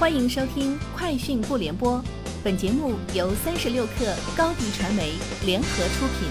[0.00, 1.98] 欢迎收听《快讯不联播》，
[2.42, 5.12] 本节目由三十六克高低传媒
[5.44, 6.26] 联合出品。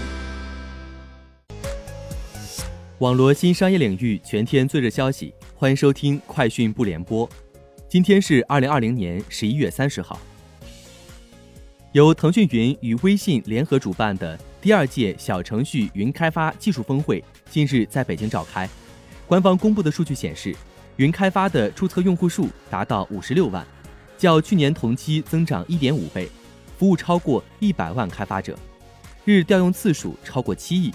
[2.98, 7.28] 网络新商业领域全天最热消息，欢迎收听《快讯不联播》。
[7.88, 10.18] 今天是二零二零年十一月三十号。
[11.92, 18.68] 由腾讯云与微信联合主办的第二届小程序云开发技术峰会近日在北京召开。
[19.28, 20.56] 官方公布的数据显示。
[21.00, 23.66] 云开发的注册用户数达到五十六万，
[24.18, 26.28] 较去年同期增长一点五倍，
[26.76, 28.54] 服务超过一百万开发者，
[29.24, 30.92] 日调用次数超过七亿。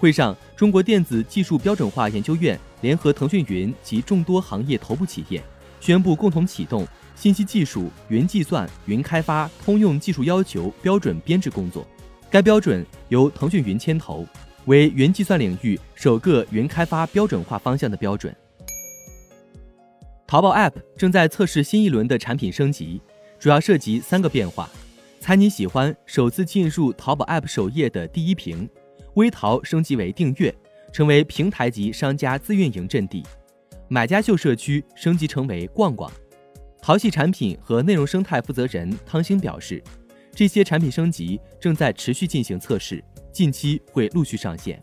[0.00, 5.40] 会上，中国电子技术标准化研究院联合腾讯云及众多行业头部企业，
[5.78, 11.86] 宣布共同启动信息技术云计算云开发通用技术要求标准编制工作。
[12.28, 14.26] 该标准由腾讯云牵头，
[14.64, 18.34] 为云计算领域首个云开发标准化方向的标准。
[20.30, 23.02] 淘宝 App 正在测试新一轮的产品升级，
[23.36, 24.70] 主要涉及三个变化：
[25.18, 28.64] 猜你喜欢首次进入淘宝 App 首页的第一屏；
[29.14, 30.54] 微淘升级为订阅，
[30.92, 33.24] 成为平台级商家自运营阵地；
[33.88, 36.08] 买家秀社区升级成为逛逛。
[36.80, 39.82] 淘系产品和内容生态负责人汤星表示，
[40.32, 43.02] 这些产品升级正在持续进行测试，
[43.32, 44.80] 近期会陆续上线。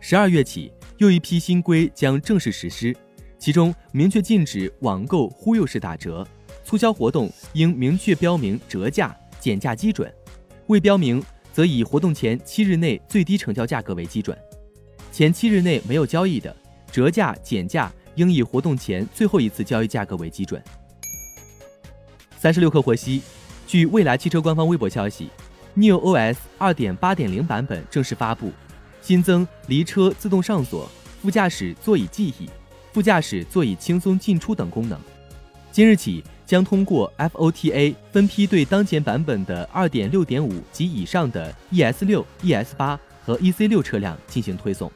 [0.00, 2.92] 十二月起，又一批新规将正式实施。
[3.40, 6.24] 其中明确禁止网购忽悠式打折，
[6.62, 10.12] 促销活动应明确标明折价、减价基准，
[10.66, 14.36] 未标明则以活动前七日内最低成交价格为基准，
[15.10, 16.54] 前七日内没有交易的，
[16.92, 20.62] 折价、减价应以活动前最后一次交易价格为基准。
[22.36, 23.22] 三十六氪获悉，
[23.66, 25.30] 据蔚来汽车官方微博消息
[25.74, 28.52] ，Neo OS 二点八点零版本正式发布，
[29.00, 30.86] 新增离车自动上锁、
[31.22, 32.50] 副驾驶座椅记忆。
[32.92, 34.98] 副驾驶座椅轻松进出等功能，
[35.70, 44.90] 今日起将通过 FOTA 分批对当前版本的2.6.5及以上的 ES6、ES8 和 EC6 车辆进行推送。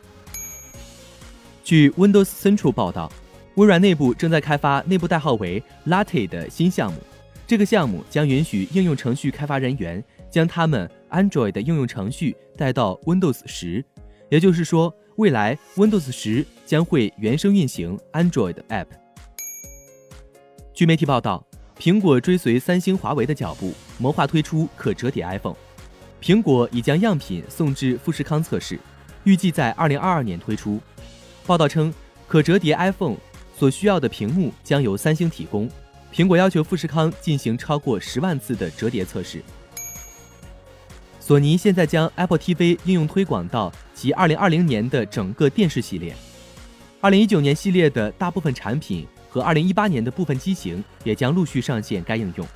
[1.63, 3.11] 据 Windows Central 报道，
[3.55, 6.99] 微软内部正在开发内部代号为 Latte 的新项目，
[7.47, 13.85] 这个项目将允许应用程序开发人员将他们 Android 的应用程序带到 Windows 十，
[14.31, 14.93] 也就是说。
[15.17, 18.87] 未来，Windows 十将会原生运行 Android App。
[20.73, 21.47] 据媒体报道，
[21.79, 25.55] 苹果追随三星、华为的脚步，谋划推出可折叠 iPhone。
[26.21, 28.77] 苹果已将样品送至富士康测试，
[29.23, 30.81] 预计在2022年推出。
[31.47, 31.95] 报道称，
[32.27, 33.17] 可折叠 iPhone
[33.57, 35.71] 所需要的屏幕将由三星提供，
[36.13, 39.41] 苹果要求富士康进行超过十万次的折叠测试。
[41.27, 46.15] 索尼现在将 Apple TV 应用推广到其2020年的整个电视系列
[47.01, 52.47] ，2019年系列的大部分产品和2018年的部分机型也将陆续上线该应用。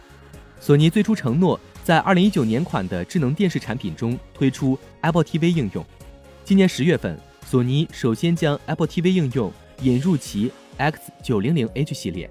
[0.60, 5.82] 索尼最初承诺在2019年款的智能电视产品中推出 Apple TV 应用。
[6.44, 12.30] 今年十月份，索尼首先将 Apple TV 应用引入其 X900H 系列。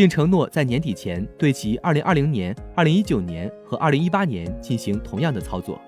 [0.00, 5.78] 并承诺在年底前对其2020年、2019年和2018年进行同样的操作。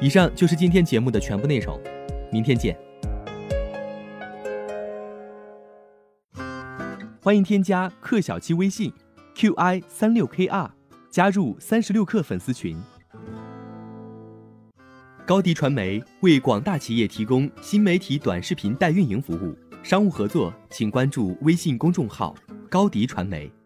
[0.00, 1.80] 以上就是今天节目的全部内容，
[2.32, 2.76] 明天见。
[7.22, 8.92] 欢迎添加克小七微信
[9.36, 10.68] ，qi 三六 kr，
[11.12, 12.76] 加入三十六氪粉丝群。
[15.24, 22.34] 高迪传媒为广大企业提供新媒体短视频代运营服务，商务合作请关注微信公众号。
[22.70, 23.59] 高迪传媒。